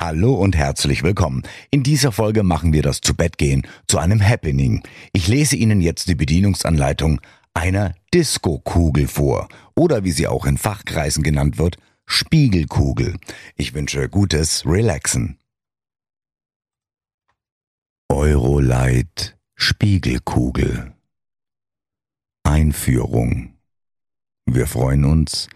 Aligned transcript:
Hallo 0.00 0.34
und 0.34 0.54
herzlich 0.54 1.02
willkommen. 1.02 1.42
In 1.72 1.82
dieser 1.82 2.12
Folge 2.12 2.44
machen 2.44 2.72
wir 2.72 2.82
das 2.82 3.00
Zubettgehen 3.00 3.66
zu 3.88 3.98
einem 3.98 4.24
Happening. 4.24 4.84
Ich 5.12 5.26
lese 5.26 5.56
Ihnen 5.56 5.80
jetzt 5.80 6.06
die 6.06 6.14
Bedienungsanleitung 6.14 7.20
einer 7.52 7.96
Disco-Kugel 8.14 9.08
vor 9.08 9.48
oder 9.74 10.04
wie 10.04 10.12
sie 10.12 10.28
auch 10.28 10.46
in 10.46 10.56
Fachkreisen 10.56 11.24
genannt 11.24 11.58
wird, 11.58 11.78
Spiegelkugel. 12.06 13.16
Ich 13.56 13.74
wünsche 13.74 14.08
gutes 14.08 14.64
Relaxen. 14.64 15.36
Eurolight 18.08 19.36
Spiegelkugel 19.56 20.92
Einführung 22.44 23.54
Wir 24.46 24.68
freuen 24.68 25.04
uns, 25.04 25.48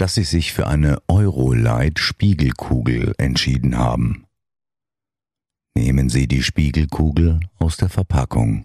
dass 0.00 0.14
sie 0.14 0.24
sich 0.24 0.54
für 0.54 0.66
eine 0.66 1.02
Eurolight 1.08 1.98
Spiegelkugel 1.98 3.12
entschieden 3.18 3.76
haben. 3.76 4.24
Nehmen 5.74 6.08
Sie 6.08 6.26
die 6.26 6.42
Spiegelkugel 6.42 7.40
aus 7.58 7.76
der 7.76 7.90
Verpackung. 7.90 8.64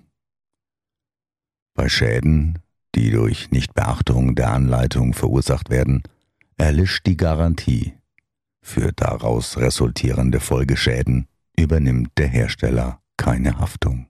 Bei 1.74 1.90
Schäden, 1.90 2.60
die 2.96 3.12
durch 3.12 3.52
Nichtbeachtung 3.52 4.36
der 4.36 4.54
Anleitung 4.54 5.14
verursacht 5.14 5.70
werden, 5.70 6.04
erlischt 6.55 7.05
die 7.05 7.18
Garantie. 7.18 7.96
Für 8.62 8.94
daraus 8.94 9.58
resultierende 9.58 10.40
Folgeschäden 10.40 11.27
übernimmt 11.58 12.12
der 12.18 12.27
Hersteller 12.27 13.02
keine 13.18 13.60
Haftung. 13.60 14.08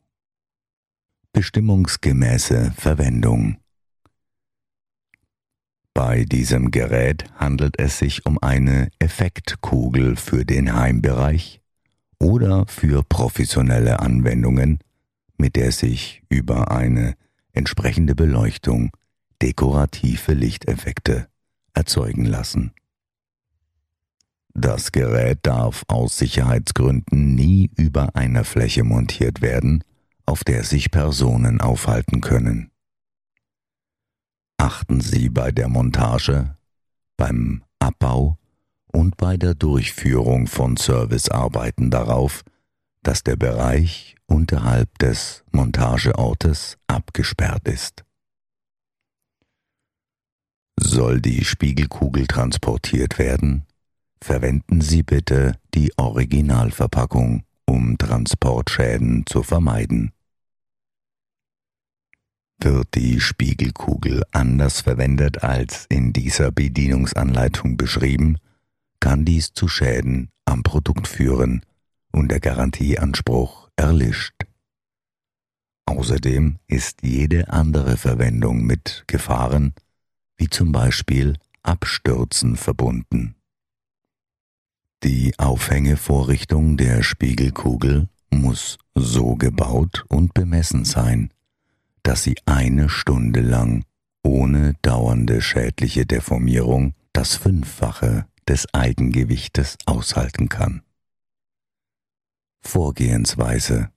Bestimmungsgemäße 1.34 2.72
Verwendung 2.78 3.58
bei 5.96 6.26
diesem 6.26 6.72
Gerät 6.72 7.24
handelt 7.36 7.80
es 7.80 7.98
sich 8.00 8.26
um 8.26 8.38
eine 8.38 8.90
Effektkugel 9.00 10.18
für 10.18 10.44
den 10.46 10.76
Heimbereich 10.76 11.62
oder 12.20 12.68
für 12.68 13.02
professionelle 13.02 14.02
Anwendungen, 14.02 14.80
mit 15.38 15.56
der 15.56 15.72
sich 15.72 16.22
über 16.28 16.70
eine 16.70 17.16
entsprechende 17.54 18.14
Beleuchtung 18.14 18.92
dekorative 19.42 20.34
Lichteffekte 20.34 21.30
erzeugen 21.74 22.26
lassen. 22.26 22.74
Das 24.54 24.92
Gerät 24.92 25.40
darf 25.44 25.86
aus 25.88 26.18
Sicherheitsgründen 26.18 27.36
nie 27.36 27.72
über 27.78 28.18
einer 28.18 28.44
Fläche 28.44 28.84
montiert 28.84 29.42
werden, 29.42 29.82
auf 30.26 30.44
der 30.44 30.66
sich 30.66 30.92
Personen 30.92 31.62
aufhalten 31.62 32.20
können 32.20 32.70
achten 34.66 35.00
Sie 35.00 35.30
bei 35.30 35.52
der 35.52 35.70
Montage, 35.70 36.58
beim 37.18 37.64
Abbau 37.78 38.40
und 38.92 39.16
bei 39.16 39.38
der 39.38 39.54
Durchführung 39.54 40.48
von 40.48 40.76
Servicearbeiten 40.76 41.92
darauf, 41.92 42.42
dass 43.04 43.24
der 43.24 43.36
Bereich 43.36 44.16
unterhalb 44.26 44.98
des 44.98 45.44
Montageortes 45.52 46.78
abgesperrt 46.88 47.68
ist. 47.68 48.04
Soll 50.80 51.22
die 51.22 51.46
Spiegelkugel 51.46 52.26
transportiert 52.26 53.20
werden, 53.20 53.68
verwenden 54.20 54.82
Sie 54.82 55.04
bitte 55.04 55.60
die 55.76 55.96
Originalverpackung, 55.96 57.44
um 57.68 58.00
Transportschäden 58.00 59.28
zu 59.28 59.44
vermeiden. 59.44 60.15
Wird 62.60 62.96
die 62.96 63.20
Spiegelkugel 63.20 64.24
anders 64.32 64.82
verwendet 64.82 65.44
als 65.44 65.86
in 65.90 66.14
dieser 66.14 66.52
Bedienungsanleitung 66.52 67.78
beschrieben, 67.78 68.38
kann 69.00 69.26
dies 69.26 69.54
zu 69.54 69.68
Schäden 69.68 70.30
am 70.46 70.64
Produkt 70.64 71.08
führen 71.08 71.62
und 72.12 72.32
der 72.32 72.40
Garantieanspruch 72.40 73.70
erlischt. 73.76 74.36
Außerdem 75.86 76.58
ist 76.68 77.04
jede 77.04 77.50
andere 77.50 77.98
Verwendung 77.98 78.66
mit 78.66 79.04
Gefahren, 79.08 79.74
wie 80.38 80.50
zum 80.50 80.72
Beispiel 80.72 81.38
Abstürzen 81.62 82.56
verbunden. 82.56 83.36
Die 85.04 85.38
Aufhängevorrichtung 85.38 86.78
der 86.78 87.04
Spiegelkugel 87.04 88.08
muss 88.32 88.78
so 88.96 89.36
gebaut 89.36 90.06
und 90.08 90.34
bemessen 90.34 90.86
sein, 90.86 91.30
dass 92.06 92.22
sie 92.22 92.36
eine 92.46 92.88
Stunde 92.88 93.42
lang 93.42 93.84
ohne 94.24 94.76
dauernde 94.84 95.42
schädliche 95.42 96.06
Deformierung 96.06 96.94
das 97.14 97.36
Fünffache 97.36 98.28
des 98.48 98.72
Eigengewichtes 98.74 99.78
aushalten 99.88 100.48
kann. 100.48 100.84
Vorgehensweise 102.62 103.90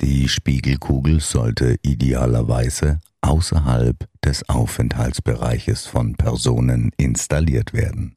Die 0.00 0.28
Spiegelkugel 0.28 1.20
sollte 1.20 1.76
idealerweise 1.82 3.00
außerhalb 3.20 4.08
des 4.24 4.48
Aufenthaltsbereiches 4.48 5.86
von 5.86 6.16
Personen 6.16 6.90
installiert 6.96 7.72
werden. 7.72 8.16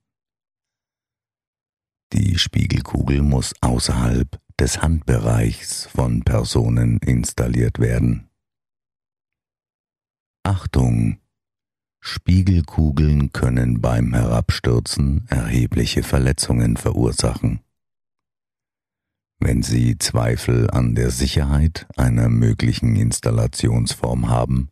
Die 2.14 2.40
Spiegelkugel 2.40 3.22
muss 3.22 3.54
außerhalb 3.62 4.40
des 4.60 4.82
Handbereichs 4.82 5.86
von 5.86 6.24
Personen 6.24 6.98
installiert 7.00 7.78
werden. 7.78 8.28
Achtung! 10.46 11.18
Spiegelkugeln 12.00 13.32
können 13.32 13.82
beim 13.82 14.14
Herabstürzen 14.14 15.26
erhebliche 15.28 16.04
Verletzungen 16.04 16.78
verursachen. 16.78 17.62
Wenn 19.40 19.64
Sie 19.64 19.98
Zweifel 19.98 20.70
an 20.70 20.94
der 20.94 21.10
Sicherheit 21.10 21.88
einer 21.98 22.30
möglichen 22.30 22.96
Installationsform 22.96 24.30
haben, 24.30 24.70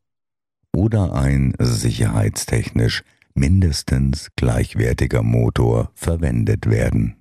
oder 0.72 1.14
ein 1.14 1.54
sicherheitstechnisch 1.60 3.04
mindestens 3.34 4.30
gleichwertiger 4.36 5.24
Motor 5.24 5.90
verwendet 5.96 6.70
werden. 6.70 7.16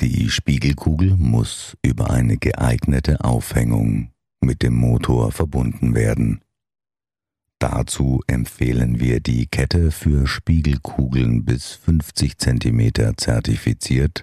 Die 0.00 0.30
Spiegelkugel 0.30 1.16
muss 1.16 1.76
über 1.82 2.10
eine 2.10 2.38
geeignete 2.38 3.24
Aufhängung 3.24 4.12
mit 4.40 4.62
dem 4.62 4.74
Motor 4.74 5.32
verbunden 5.32 5.96
werden. 5.96 6.42
Dazu 7.58 8.20
empfehlen 8.28 9.00
wir 9.00 9.18
die 9.20 9.46
Kette 9.46 9.90
für 9.90 10.28
Spiegelkugeln 10.28 11.44
bis 11.44 11.72
50 11.72 12.38
cm 12.38 13.16
zertifiziert 13.16 14.22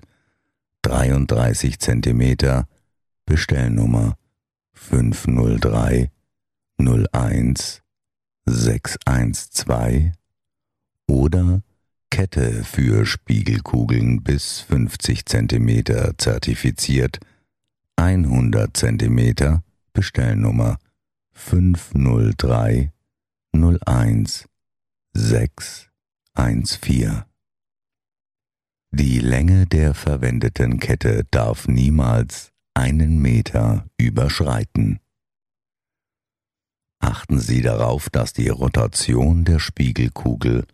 33 0.82 1.80
cm, 1.80 2.66
Bestellnummer 3.26 4.18
503 4.74 6.12
01 6.80 7.82
612 8.46 10.14
oder 11.08 11.62
Kette 12.10 12.64
für 12.64 13.06
Spiegelkugeln 13.06 14.24
bis 14.24 14.62
50 14.62 15.26
cm 15.26 15.84
zertifiziert, 16.18 17.20
100 17.98 18.76
cm 18.76 19.62
Bestellnummer 19.94 20.80
503 21.34 22.92
01 23.54 24.48
614. 25.14 27.29
Die 28.92 29.20
Länge 29.20 29.68
der 29.68 29.94
verwendeten 29.94 30.80
Kette 30.80 31.24
darf 31.30 31.68
niemals 31.68 32.52
einen 32.74 33.22
Meter 33.22 33.86
überschreiten. 33.98 35.00
Achten 37.00 37.40
Sie 37.40 37.62
darauf, 37.62 38.10
dass 38.10 38.34
die 38.34 38.50
Rotation 38.50 39.46
der 39.46 39.60
Spiegelkugel 39.60 40.66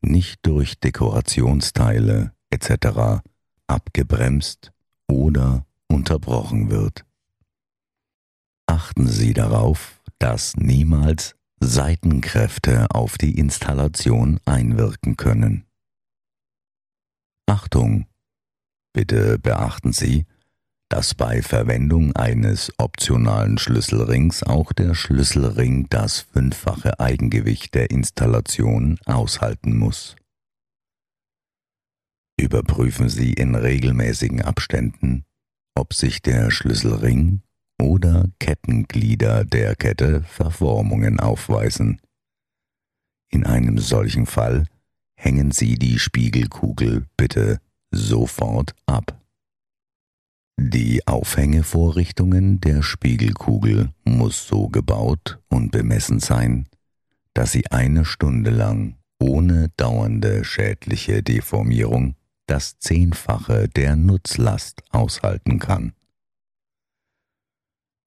nicht 0.00 0.38
durch 0.42 0.78
Dekorationsteile 0.78 2.32
etc. 2.50 3.22
abgebremst 3.66 4.72
oder 5.08 5.66
unterbrochen 5.88 6.70
wird. 6.70 7.04
Achten 8.66 9.08
Sie 9.08 9.34
darauf, 9.34 10.00
dass 10.18 10.56
niemals 10.56 11.34
Seitenkräfte 11.58 12.86
auf 12.90 13.18
die 13.18 13.38
Installation 13.38 14.38
einwirken 14.44 15.16
können. 15.16 15.66
Achtung! 17.46 18.06
Bitte 18.92 19.38
beachten 19.38 19.92
Sie, 19.92 20.26
dass 20.88 21.14
bei 21.14 21.42
Verwendung 21.42 22.14
eines 22.14 22.72
optionalen 22.78 23.58
Schlüsselrings 23.58 24.44
auch 24.44 24.72
der 24.72 24.94
Schlüsselring 24.94 25.88
das 25.90 26.20
fünffache 26.20 27.00
Eigengewicht 27.00 27.74
der 27.74 27.90
Installation 27.90 28.98
aushalten 29.04 29.76
muss. 29.76 30.14
Überprüfen 32.38 33.08
Sie 33.08 33.32
in 33.32 33.54
regelmäßigen 33.54 34.42
Abständen, 34.42 35.24
ob 35.74 35.94
sich 35.94 36.22
der 36.22 36.50
Schlüsselring 36.50 37.42
oder 37.80 38.28
Kettenglieder 38.38 39.44
der 39.44 39.74
Kette 39.74 40.22
Verformungen 40.22 41.18
aufweisen. 41.18 42.00
In 43.30 43.44
einem 43.44 43.78
solchen 43.78 44.26
Fall 44.26 44.66
hängen 45.16 45.50
Sie 45.50 45.74
die 45.74 45.98
Spiegelkugel 45.98 47.06
bitte 47.16 47.60
sofort 47.90 48.74
ab. 48.86 49.20
Die 50.56 51.06
Aufhängevorrichtungen 51.06 52.60
der 52.60 52.82
Spiegelkugel 52.82 53.90
muss 54.04 54.46
so 54.46 54.68
gebaut 54.68 55.40
und 55.48 55.72
bemessen 55.72 56.20
sein, 56.20 56.68
dass 57.34 57.52
sie 57.52 57.66
eine 57.72 58.04
Stunde 58.04 58.50
lang 58.50 58.96
ohne 59.18 59.70
dauernde 59.76 60.44
schädliche 60.44 61.22
Deformierung 61.22 62.14
das 62.46 62.78
Zehnfache 62.78 63.68
der 63.68 63.96
Nutzlast 63.96 64.82
aushalten 64.90 65.58
kann. 65.58 65.92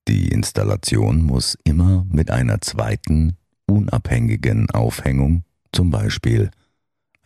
Die 0.08 0.30
Installation 0.30 1.22
muss 1.24 1.58
immer 1.66 2.06
mit 2.10 2.32
einer 2.32 2.62
zweiten, 2.62 3.36
unabhängigen 3.66 4.70
Aufhängung, 4.70 5.44
zum 5.74 5.90
Beispiel 5.90 6.50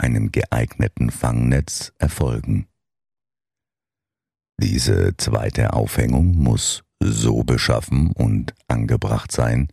einem 0.01 0.31
geeigneten 0.31 1.12
Fangnetz, 1.12 1.94
erfolgen. 2.00 2.68
Diese 4.59 5.15
zweite 5.18 5.74
Aufhängung 5.74 6.36
muss 6.36 6.83
so 7.00 7.44
beschaffen 7.44 8.12
und 8.12 8.53
angebracht 8.68 9.31
sein, 9.31 9.69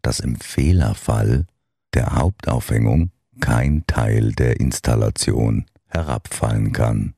dass 0.00 0.20
im 0.20 0.36
Fehlerfall 0.36 1.46
der 1.94 2.14
Hauptaufhängung 2.14 3.10
kein 3.40 3.84
Teil 3.86 4.32
der 4.32 4.60
Installation 4.60 5.66
herabfallen 5.86 6.72
kann. 6.72 7.14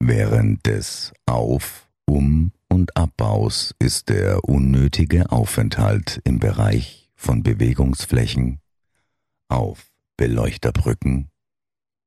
Während 0.00 0.66
des 0.66 1.12
Auf-, 1.26 1.88
Um- 2.04 2.52
und 2.68 2.96
Abbaus 2.96 3.74
ist 3.78 4.08
der 4.08 4.44
unnötige 4.44 5.30
Aufenthalt 5.30 6.20
im 6.24 6.40
Bereich 6.40 7.10
von 7.14 7.42
Bewegungsflächen 7.42 8.60
auf 9.48 9.91
Beleuchterbrücken, 10.16 11.30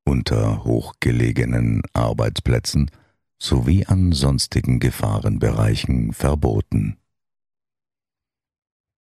unter 0.06 0.64
hochgelegenen 0.64 1.82
Arbeitsplätzen 1.94 2.92
sowie 3.38 3.86
an 3.86 4.12
sonstigen 4.12 4.80
Gefahrenbereichen 4.80 6.14
verboten. 6.14 6.98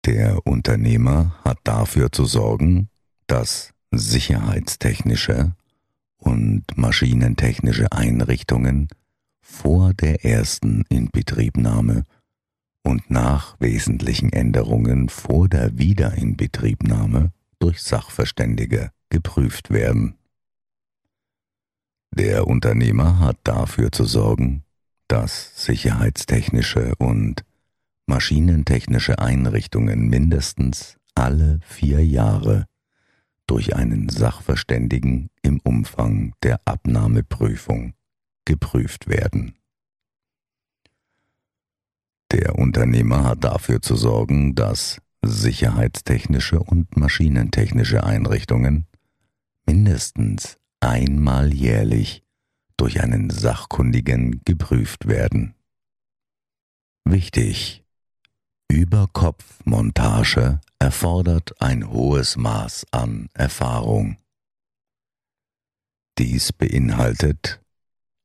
Der 0.05 0.45
Unternehmer 0.45 1.39
hat 1.45 1.59
dafür 1.63 2.11
zu 2.11 2.25
sorgen, 2.25 2.89
dass 3.27 3.73
sicherheitstechnische 3.91 5.55
und 6.17 6.65
maschinentechnische 6.75 7.91
Einrichtungen 7.91 8.87
vor 9.41 9.93
der 9.93 10.25
ersten 10.25 10.83
Inbetriebnahme 10.89 12.03
und 12.83 13.09
nach 13.09 13.55
wesentlichen 13.59 14.31
Änderungen 14.31 15.09
vor 15.09 15.47
der 15.47 15.77
Wiederinbetriebnahme 15.77 17.31
durch 17.63 17.81
Sachverständige 17.81 18.91
geprüft 19.07 19.69
werden. 19.69 20.17
Der 22.11 22.45
Unternehmer 22.45 23.19
hat 23.19 23.37
dafür 23.45 23.89
zu 23.89 24.03
sorgen, 24.03 24.65
dass 25.07 25.63
sicherheitstechnische 25.63 26.93
und 26.97 27.45
maschinentechnische 28.05 29.19
Einrichtungen 29.19 30.09
mindestens 30.09 30.97
alle 31.15 31.61
vier 31.63 32.05
Jahre 32.05 32.65
durch 33.47 33.77
einen 33.77 34.09
Sachverständigen 34.09 35.29
im 35.41 35.61
Umfang 35.61 36.33
der 36.43 36.59
Abnahmeprüfung 36.65 37.93
geprüft 38.43 39.07
werden. 39.07 39.55
Der 42.31 42.59
Unternehmer 42.59 43.23
hat 43.23 43.45
dafür 43.45 43.81
zu 43.81 43.95
sorgen, 43.95 44.53
dass 44.53 44.99
sicherheitstechnische 45.23 46.59
und 46.59 46.97
maschinentechnische 46.97 48.03
Einrichtungen 48.03 48.87
mindestens 49.65 50.57
einmal 50.79 51.53
jährlich 51.53 52.23
durch 52.77 53.01
einen 53.01 53.29
Sachkundigen 53.29 54.41
geprüft 54.45 55.07
werden. 55.07 55.55
Wichtig. 57.05 57.83
Überkopfmontage 58.69 60.59
erfordert 60.79 61.61
ein 61.61 61.89
hohes 61.89 62.37
Maß 62.37 62.87
an 62.91 63.29
Erfahrung. 63.33 64.17
Dies 66.17 66.51
beinhaltet, 66.53 67.61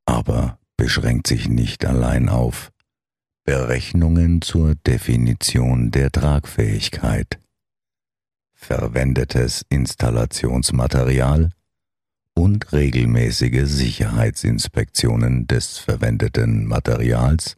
aber 0.07 0.59
beschränkt 0.77 1.27
sich 1.27 1.49
nicht 1.49 1.85
allein 1.85 2.29
auf 2.29 2.73
Berechnungen 3.49 4.43
zur 4.43 4.75
Definition 4.75 5.91
der 5.91 6.13
Tragfähigkeit, 6.13 7.41
verwendetes 8.53 9.65
Installationsmaterial 9.71 11.53
und 12.35 12.71
regelmäßige 12.75 13.63
Sicherheitsinspektionen 13.65 15.47
des 15.47 15.79
verwendeten 15.79 16.67
Materials 16.67 17.57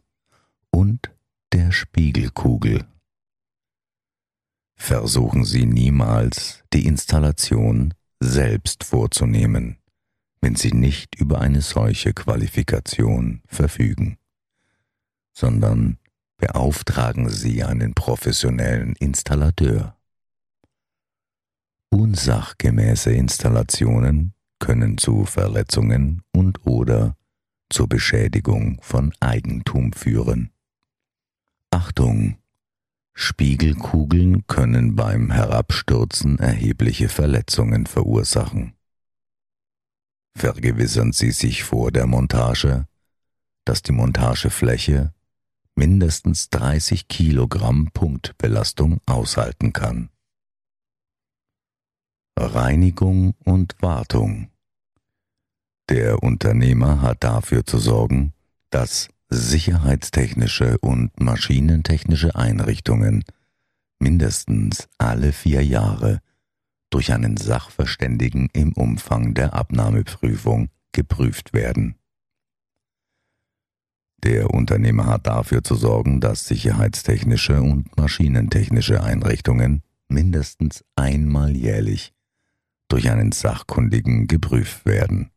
und 0.69 1.11
der 1.51 1.73
Spiegelkugel. 1.73 2.85
Versuchen 4.77 5.43
Sie 5.43 5.65
niemals, 5.65 6.63
die 6.71 6.85
Installation 6.85 7.93
selbst 8.21 8.85
vorzunehmen, 8.85 9.75
wenn 10.39 10.55
Sie 10.55 10.71
nicht 10.71 11.15
über 11.15 11.41
eine 11.41 11.59
solche 11.59 12.13
Qualifikation 12.13 13.41
verfügen 13.45 14.17
sondern 15.33 15.97
beauftragen 16.37 17.29
Sie 17.29 17.63
einen 17.63 17.93
professionellen 17.93 18.95
Installateur. 18.95 19.95
Unsachgemäße 21.89 23.11
Installationen 23.11 24.33
können 24.59 24.97
zu 24.97 25.25
Verletzungen 25.25 26.23
und 26.31 26.65
oder 26.65 27.15
zur 27.69 27.87
Beschädigung 27.87 28.79
von 28.81 29.13
Eigentum 29.19 29.93
führen. 29.93 30.51
Achtung! 31.69 32.37
Spiegelkugeln 33.13 34.47
können 34.47 34.95
beim 34.95 35.31
Herabstürzen 35.31 36.39
erhebliche 36.39 37.09
Verletzungen 37.09 37.85
verursachen. 37.85 38.73
Vergewissern 40.33 41.11
Sie 41.11 41.31
sich 41.31 41.63
vor 41.63 41.91
der 41.91 42.07
Montage, 42.07 42.87
dass 43.65 43.81
die 43.81 43.91
Montagefläche 43.91 45.13
mindestens 45.75 46.49
30 46.49 47.07
Kilogramm 47.07 47.89
Punktbelastung 47.93 48.99
aushalten 49.05 49.73
kann. 49.73 50.09
Reinigung 52.37 53.35
und 53.43 53.75
Wartung 53.81 54.49
Der 55.89 56.23
Unternehmer 56.23 57.01
hat 57.01 57.23
dafür 57.23 57.65
zu 57.65 57.77
sorgen, 57.77 58.33
dass 58.69 59.09
sicherheitstechnische 59.29 60.77
und 60.79 61.19
maschinentechnische 61.19 62.35
Einrichtungen 62.35 63.23
mindestens 63.99 64.89
alle 64.97 65.31
vier 65.31 65.63
Jahre 65.63 66.19
durch 66.89 67.13
einen 67.13 67.37
Sachverständigen 67.37 68.49
im 68.53 68.73
Umfang 68.73 69.33
der 69.33 69.53
Abnahmeprüfung 69.53 70.69
geprüft 70.91 71.53
werden. 71.53 71.95
Der 74.23 74.51
Unternehmer 74.51 75.07
hat 75.07 75.25
dafür 75.25 75.63
zu 75.63 75.75
sorgen, 75.75 76.21
dass 76.21 76.45
sicherheitstechnische 76.45 77.61
und 77.61 77.97
maschinentechnische 77.97 79.03
Einrichtungen 79.03 79.81
mindestens 80.09 80.83
einmal 80.95 81.55
jährlich 81.55 82.13
durch 82.87 83.09
einen 83.09 83.31
Sachkundigen 83.31 84.27
geprüft 84.27 84.85
werden. 84.85 85.31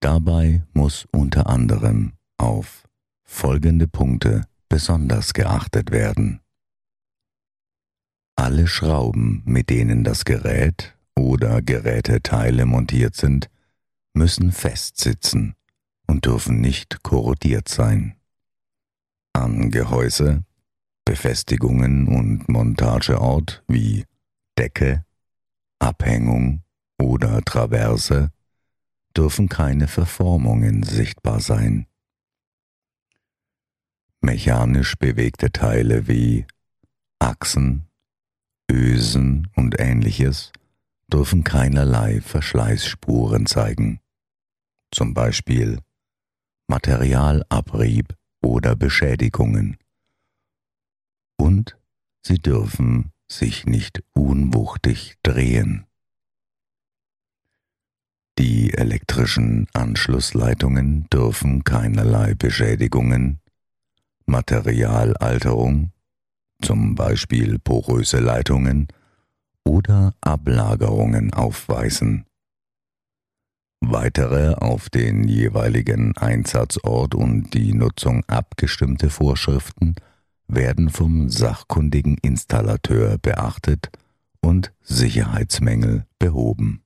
Dabei 0.00 0.62
muss 0.74 1.08
unter 1.10 1.48
anderem 1.48 2.12
auf 2.36 2.84
folgende 3.24 3.88
Punkte 3.88 4.44
besonders 4.68 5.32
geachtet 5.32 5.90
werden. 5.90 6.40
Alle 8.36 8.68
Schrauben, 8.68 9.42
mit 9.44 9.70
denen 9.70 10.04
das 10.04 10.24
Gerät 10.24 10.96
oder 11.16 11.62
Geräteteile 11.62 12.64
montiert 12.64 13.16
sind, 13.16 13.50
müssen 14.14 14.52
festsitzen 14.52 15.56
und 16.08 16.24
dürfen 16.24 16.60
nicht 16.60 17.02
korrodiert 17.04 17.68
sein. 17.68 18.16
An 19.32 19.70
Gehäuse, 19.70 20.42
Befestigungen 21.04 22.08
und 22.08 22.48
Montageort 22.48 23.62
wie 23.68 24.04
Decke, 24.58 25.04
Abhängung 25.78 26.62
oder 26.98 27.40
Traverse 27.42 28.30
dürfen 29.16 29.48
keine 29.48 29.86
Verformungen 29.86 30.82
sichtbar 30.82 31.40
sein. 31.40 31.86
Mechanisch 34.20 34.96
bewegte 34.96 35.52
Teile 35.52 36.08
wie 36.08 36.46
Achsen, 37.20 37.88
Ösen 38.70 39.48
und 39.54 39.78
ähnliches 39.78 40.52
dürfen 41.10 41.42
keinerlei 41.42 42.20
Verschleißspuren 42.20 43.46
zeigen, 43.46 44.00
zum 44.90 45.14
Beispiel 45.14 45.78
Materialabrieb 46.68 48.14
oder 48.42 48.76
Beschädigungen. 48.76 49.78
Und 51.36 51.76
sie 52.22 52.38
dürfen 52.38 53.12
sich 53.26 53.66
nicht 53.66 54.02
unwuchtig 54.12 55.16
drehen. 55.22 55.86
Die 58.38 58.72
elektrischen 58.72 59.66
Anschlussleitungen 59.72 61.08
dürfen 61.10 61.64
keinerlei 61.64 62.34
Beschädigungen, 62.34 63.40
Materialalterung, 64.26 65.90
zum 66.62 66.94
Beispiel 66.94 67.58
poröse 67.58 68.20
Leitungen 68.20 68.88
oder 69.64 70.14
Ablagerungen 70.20 71.32
aufweisen. 71.32 72.27
Weitere 73.80 74.54
auf 74.54 74.90
den 74.90 75.24
jeweiligen 75.24 76.16
Einsatzort 76.16 77.14
und 77.14 77.54
die 77.54 77.74
Nutzung 77.74 78.24
abgestimmte 78.26 79.08
Vorschriften 79.08 79.94
werden 80.48 80.90
vom 80.90 81.28
sachkundigen 81.28 82.18
Installateur 82.18 83.18
beachtet 83.18 83.90
und 84.40 84.72
Sicherheitsmängel 84.82 86.06
behoben. 86.18 86.82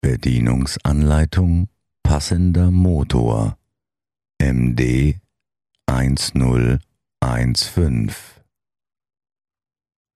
Bedienungsanleitung 0.00 1.68
passender 2.02 2.70
Motor 2.70 3.58
MD 4.38 5.20
1015 5.86 8.10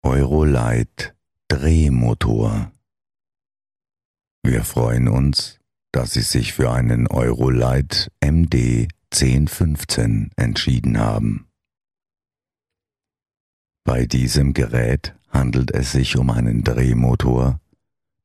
Eurolight 0.04 1.16
Drehmotor 1.48 2.72
wir 4.46 4.64
freuen 4.64 5.08
uns, 5.08 5.60
dass 5.92 6.14
Sie 6.14 6.22
sich 6.22 6.54
für 6.54 6.72
einen 6.72 7.08
Eurolight 7.08 8.12
MD 8.24 8.88
1015 9.12 10.32
entschieden 10.36 11.00
haben. 11.00 11.48
Bei 13.84 14.06
diesem 14.06 14.54
Gerät 14.54 15.16
handelt 15.30 15.72
es 15.72 15.92
sich 15.92 16.18
um 16.18 16.30
einen 16.30 16.64
Drehmotor, 16.64 17.60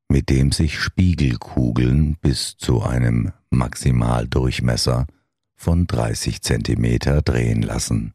mit 0.09 0.29
dem 0.29 0.53
sich 0.53 0.79
Spiegelkugeln 0.79 2.17
bis 2.17 2.57
zu 2.57 2.83
einem 2.83 3.33
Maximaldurchmesser 3.51 5.07
von 5.55 5.87
30 5.87 6.43
cm 6.43 7.23
drehen 7.25 7.63
lassen. 7.63 8.15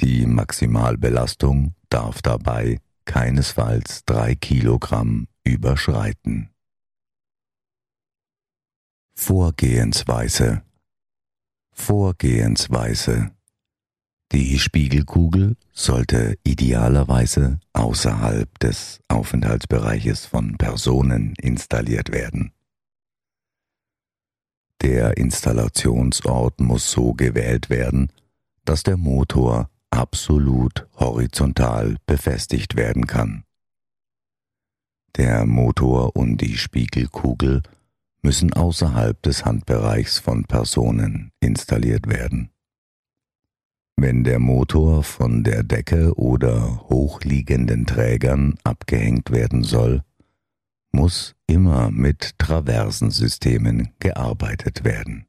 Die 0.00 0.26
Maximalbelastung 0.26 1.74
darf 1.88 2.22
dabei 2.22 2.80
keinesfalls 3.04 4.04
3 4.06 4.34
Kilogramm 4.36 5.26
überschreiten. 5.44 6.50
Vorgehensweise 9.14 10.62
Vorgehensweise 11.72 13.30
Die 14.32 14.58
Spiegelkugel 14.58 15.56
sollte 15.72 16.38
idealerweise 16.44 17.60
außerhalb 17.72 18.58
des 18.58 19.00
Aufenthaltsbereiches 19.08 20.26
von 20.26 20.56
Personen 20.58 21.34
installiert 21.40 22.12
werden. 22.12 22.52
Der 24.80 25.16
Installationsort 25.16 26.60
muss 26.60 26.90
so 26.90 27.14
gewählt 27.14 27.70
werden, 27.70 28.10
dass 28.64 28.82
der 28.82 28.96
Motor 28.96 29.70
absolut 29.90 30.88
horizontal 30.96 31.96
befestigt 32.06 32.74
werden 32.74 33.06
kann. 33.06 33.44
Der 35.16 35.44
Motor 35.44 36.16
und 36.16 36.38
die 36.38 36.56
Spiegelkugel 36.56 37.62
müssen 38.22 38.52
außerhalb 38.52 39.20
des 39.22 39.44
Handbereichs 39.44 40.18
von 40.18 40.44
Personen 40.44 41.32
installiert 41.40 42.08
werden. 42.08 42.50
Wenn 43.96 44.24
der 44.24 44.38
Motor 44.38 45.02
von 45.02 45.44
der 45.44 45.64
Decke 45.64 46.14
oder 46.14 46.88
hochliegenden 46.88 47.84
Trägern 47.84 48.56
abgehängt 48.64 49.30
werden 49.30 49.64
soll, 49.64 50.02
muss 50.92 51.34
immer 51.46 51.90
mit 51.90 52.38
Traversensystemen 52.38 53.90
gearbeitet 53.98 54.82
werden. 54.82 55.26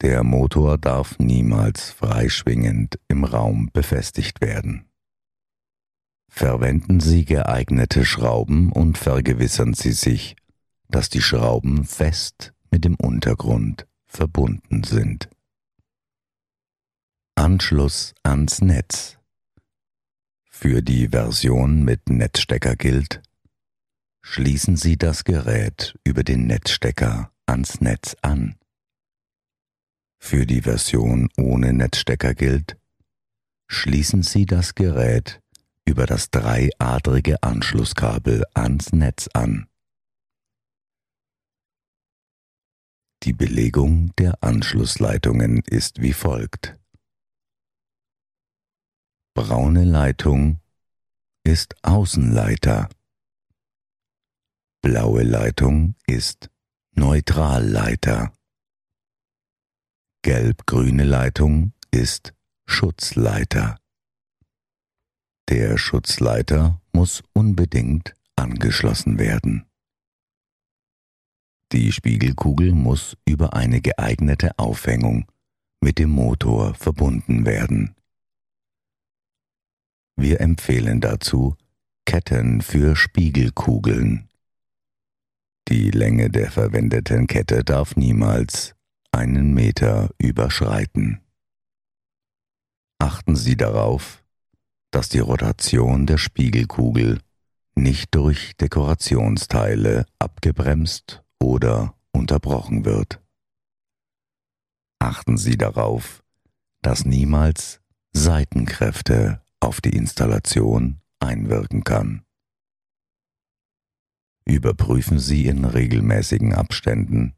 Der 0.00 0.24
Motor 0.24 0.78
darf 0.78 1.18
niemals 1.18 1.90
freischwingend 1.90 2.98
im 3.08 3.24
Raum 3.24 3.70
befestigt 3.72 4.40
werden. 4.40 4.86
Verwenden 6.36 6.98
Sie 6.98 7.24
geeignete 7.24 8.04
Schrauben 8.04 8.72
und 8.72 8.98
vergewissern 8.98 9.72
Sie 9.72 9.92
sich, 9.92 10.34
dass 10.88 11.08
die 11.08 11.22
Schrauben 11.22 11.84
fest 11.84 12.52
mit 12.72 12.84
dem 12.84 12.96
Untergrund 12.96 13.86
verbunden 14.04 14.82
sind. 14.82 15.30
Anschluss 17.36 18.14
ans 18.24 18.60
Netz 18.62 19.16
Für 20.50 20.82
die 20.82 21.10
Version 21.10 21.84
mit 21.84 22.10
Netzstecker 22.10 22.74
gilt, 22.74 23.22
schließen 24.20 24.76
Sie 24.76 24.96
das 24.96 25.22
Gerät 25.22 25.96
über 26.02 26.24
den 26.24 26.48
Netzstecker 26.48 27.30
ans 27.46 27.80
Netz 27.80 28.16
an. 28.22 28.56
Für 30.18 30.46
die 30.46 30.62
Version 30.62 31.28
ohne 31.36 31.72
Netzstecker 31.72 32.34
gilt, 32.34 32.76
schließen 33.68 34.24
Sie 34.24 34.46
das 34.46 34.74
Gerät 34.74 35.40
über 35.86 36.06
das 36.06 36.30
dreiadrige 36.30 37.42
Anschlusskabel 37.42 38.44
ans 38.54 38.92
Netz 38.92 39.28
an. 39.32 39.68
Die 43.22 43.32
Belegung 43.32 44.14
der 44.16 44.42
Anschlussleitungen 44.42 45.62
ist 45.66 46.00
wie 46.02 46.12
folgt. 46.12 46.78
Braune 49.34 49.84
Leitung 49.84 50.60
ist 51.42 51.74
Außenleiter. 51.82 52.88
Blaue 54.82 55.22
Leitung 55.22 55.94
ist 56.06 56.50
Neutralleiter. 56.92 58.32
Gelb-grüne 60.22 61.04
Leitung 61.04 61.72
ist 61.90 62.34
Schutzleiter. 62.66 63.78
Der 65.48 65.76
Schutzleiter 65.76 66.80
muss 66.92 67.22
unbedingt 67.34 68.16
angeschlossen 68.36 69.18
werden. 69.18 69.66
Die 71.72 71.92
Spiegelkugel 71.92 72.72
muss 72.72 73.16
über 73.26 73.52
eine 73.54 73.80
geeignete 73.80 74.58
Aufhängung 74.58 75.30
mit 75.80 75.98
dem 75.98 76.10
Motor 76.10 76.74
verbunden 76.74 77.44
werden. 77.44 77.94
Wir 80.16 80.40
empfehlen 80.40 81.00
dazu 81.00 81.56
Ketten 82.06 82.62
für 82.62 82.96
Spiegelkugeln. 82.96 84.28
Die 85.68 85.90
Länge 85.90 86.30
der 86.30 86.50
verwendeten 86.50 87.26
Kette 87.26 87.64
darf 87.64 87.96
niemals 87.96 88.74
einen 89.12 89.52
Meter 89.54 90.10
überschreiten. 90.18 91.20
Achten 92.98 93.36
Sie 93.36 93.56
darauf, 93.56 94.23
dass 94.94 95.08
die 95.08 95.18
Rotation 95.18 96.06
der 96.06 96.18
Spiegelkugel 96.18 97.18
nicht 97.74 98.14
durch 98.14 98.56
Dekorationsteile 98.58 100.06
abgebremst 100.20 101.24
oder 101.40 101.96
unterbrochen 102.12 102.84
wird. 102.84 103.20
Achten 105.00 105.36
Sie 105.36 105.56
darauf, 105.56 106.22
dass 106.80 107.04
niemals 107.04 107.80
Seitenkräfte 108.12 109.42
auf 109.58 109.80
die 109.80 109.96
Installation 109.96 111.00
einwirken 111.18 111.82
kann. 111.82 112.24
Überprüfen 114.44 115.18
Sie 115.18 115.46
in 115.46 115.64
regelmäßigen 115.64 116.54
Abständen, 116.54 117.34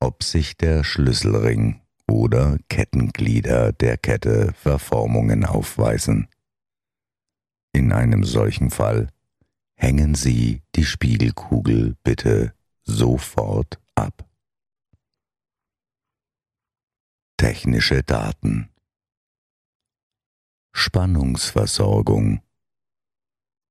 ob 0.00 0.24
sich 0.24 0.56
der 0.56 0.82
Schlüsselring 0.82 1.80
oder 2.08 2.58
Kettenglieder 2.68 3.72
der 3.72 3.98
Kette 3.98 4.52
Verformungen 4.54 5.44
aufweisen. 5.44 6.26
In 7.72 7.92
einem 7.92 8.24
solchen 8.24 8.70
Fall 8.70 9.08
hängen 9.74 10.14
Sie 10.14 10.62
die 10.74 10.84
Spiegelkugel 10.84 11.96
bitte 12.02 12.54
sofort 12.82 13.80
ab. 13.94 14.28
Technische 17.38 18.02
Daten. 18.02 18.68
Spannungsversorgung. 20.72 22.42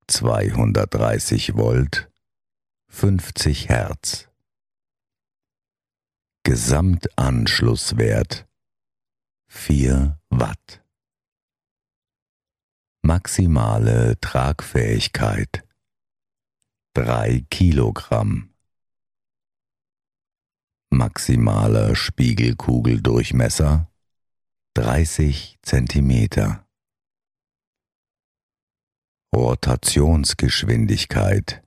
230 0.08 1.54
Volt 1.54 2.10
50 2.88 3.68
Hertz. 3.68 4.28
Gesamtanschlusswert 6.42 8.48
4 9.46 10.18
Watt 10.28 10.81
Maximale 13.04 14.16
Tragfähigkeit. 14.20 15.66
3 16.94 17.44
Kilogramm. 17.50 18.54
Maximaler 20.90 21.96
Spiegelkugeldurchmesser. 21.96 23.90
30 24.74 25.58
Zentimeter. 25.62 26.64
Rotationsgeschwindigkeit. 29.34 31.64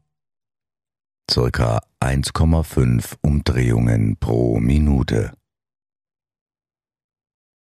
Circa 1.30 1.82
1,5 2.00 3.18
Umdrehungen 3.22 4.16
pro 4.16 4.62
Minute. 4.62 5.38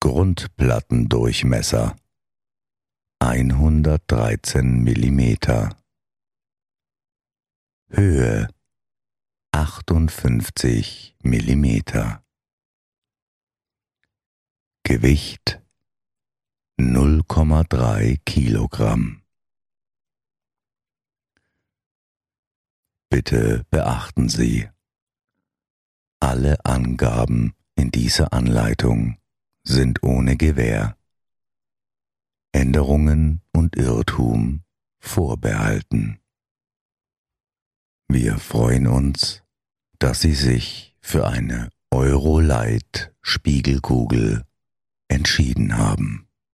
Grundplattendurchmesser 0.01 1.97
113 3.21 4.83
Millimeter. 4.83 5.77
Höhe 7.89 8.49
58 9.53 11.17
Millimeter. 11.23 12.25
Gewicht 14.83 15.63
0,3 16.79 18.19
Kilogramm. 18.25 19.23
Bitte 23.09 23.65
beachten 23.71 24.29
Sie, 24.29 24.69
alle 26.21 26.65
Angaben 26.65 27.55
in 27.77 27.91
dieser 27.91 28.33
Anleitung 28.33 29.19
sind 29.63 30.03
ohne 30.03 30.37
Gewähr. 30.37 30.97
Änderungen 32.55 33.43
und 33.53 33.75
Irrtum 33.75 34.63
vorbehalten. 35.01 36.21
Wir 38.07 38.39
freuen 38.39 38.87
uns, 38.87 39.43
dass 39.99 40.21
Sie 40.21 40.35
sich 40.35 40.97
für 41.01 41.27
eine 41.27 41.71
Eurolight 41.91 43.13
Spiegelkugel 43.23 44.45
entschieden 45.09 45.77
haben. 45.77 46.24